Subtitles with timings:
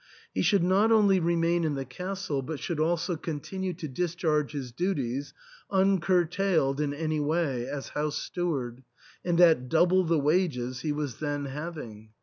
[0.33, 4.71] He should not only remain in the castle, but should also continue to discharge his
[4.71, 5.31] duties,
[5.69, 8.81] uncurtailed in any way, as house steward,
[9.23, 12.09] and at double the wages he was then having.